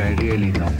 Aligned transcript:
I 0.00 0.14
really 0.14 0.50
know. 0.52 0.79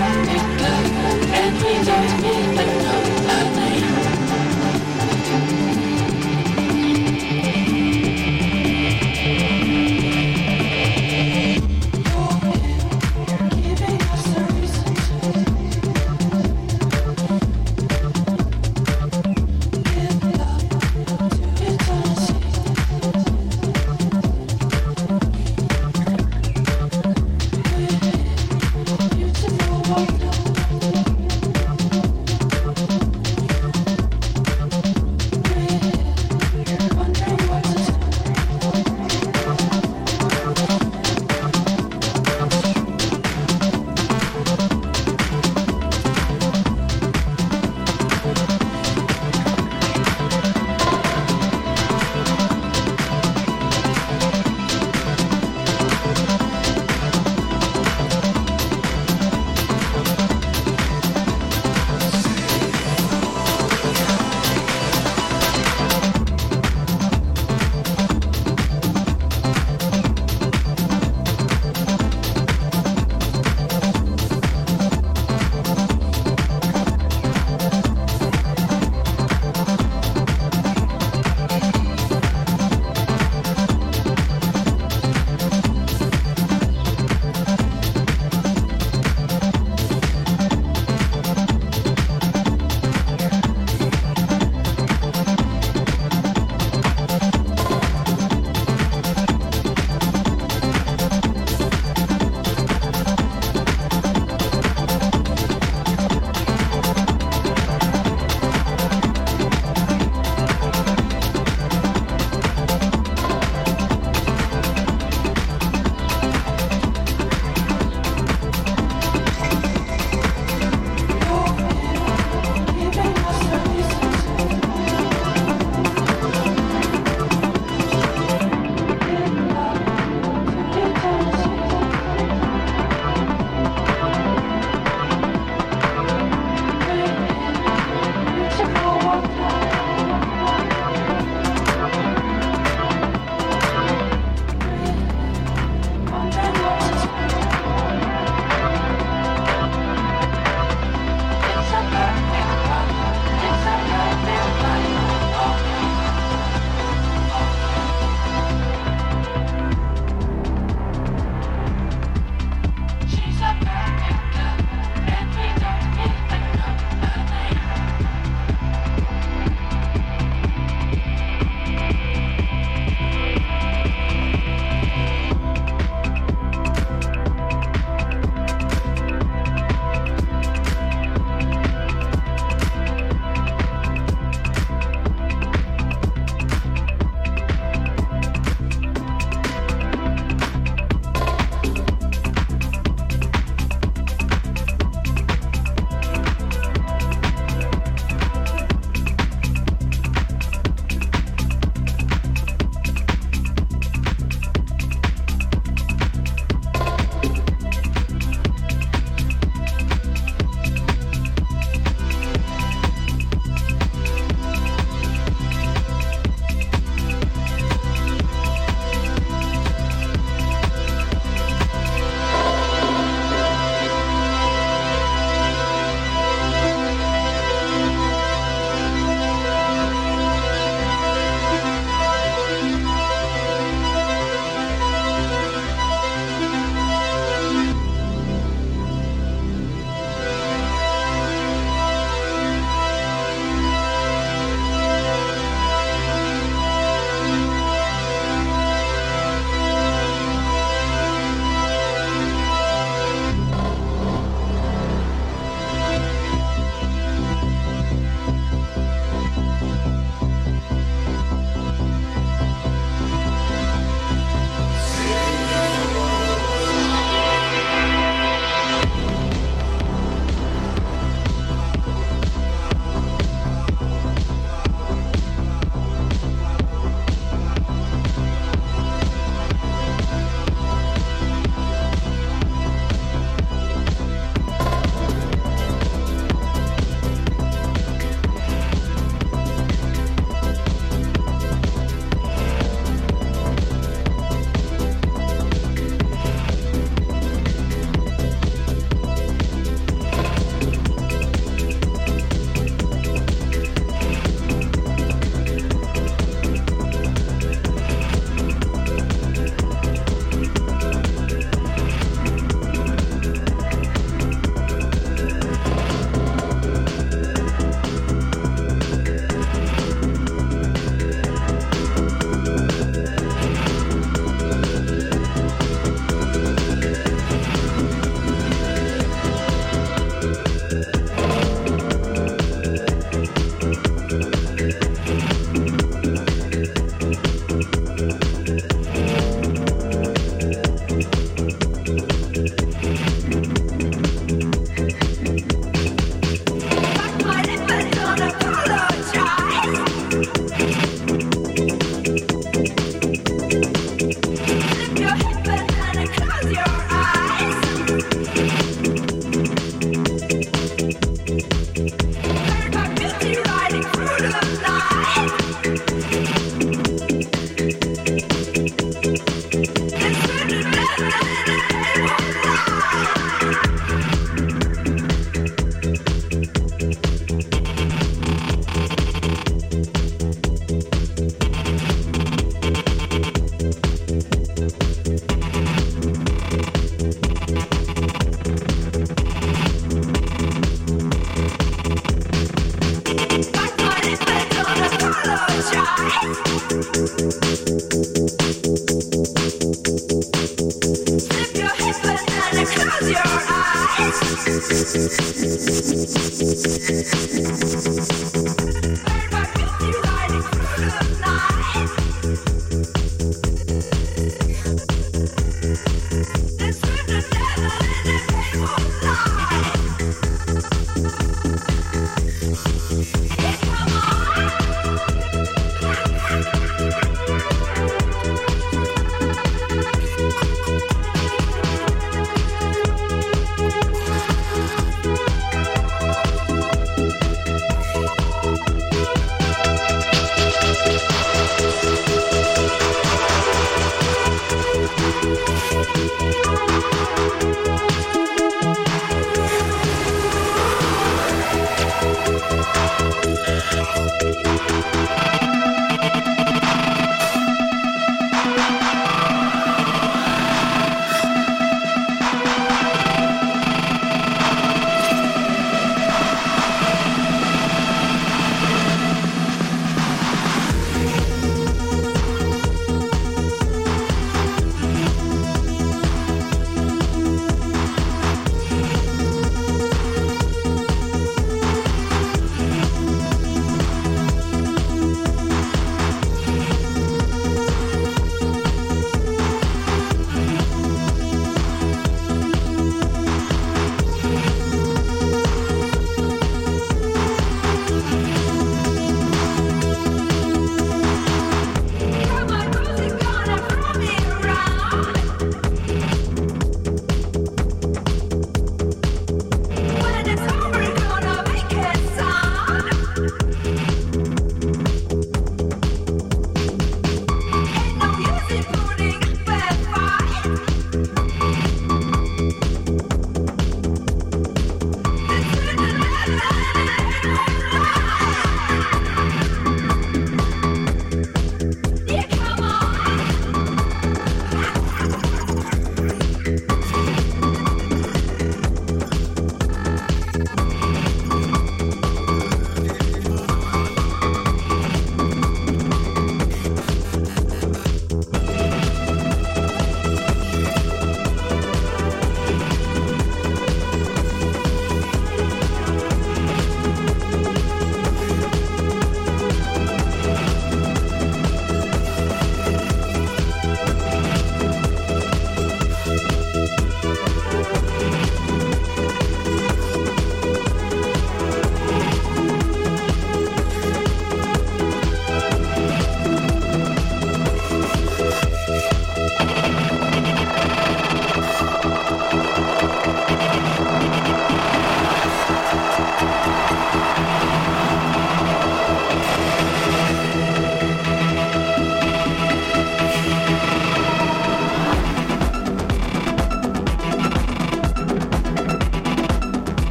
and 0.00 1.54
we 1.62 1.84
don't 1.84 2.22
me. 2.22 2.57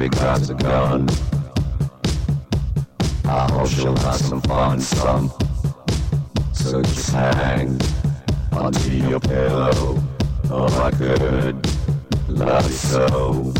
A 0.00 0.08
gun. 0.08 1.10
I 3.26 3.52
hope 3.52 3.68
she'll 3.68 3.94
have 3.98 4.16
some 4.16 4.40
fun, 4.40 4.80
some. 4.80 5.30
So 6.54 6.80
just 6.80 7.12
hang 7.12 7.78
onto 8.50 8.92
your 8.92 9.20
pillow. 9.20 10.02
Oh, 10.50 10.82
I 10.82 10.90
could 10.90 11.66
love 12.30 12.64
you 12.64 12.76
so. 12.76 13.59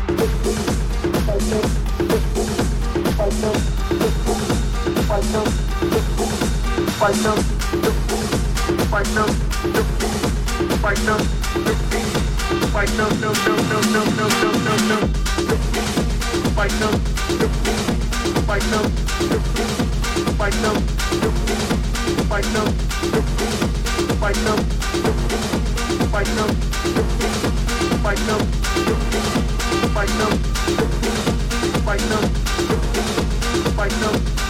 Fight 33.81 33.89
them 33.99 34.40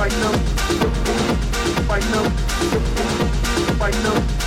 fight 0.00 0.12
no, 0.12 0.32
fight 1.86 2.04
no, 2.10 2.24
fight 3.76 3.94
no. 4.02 4.39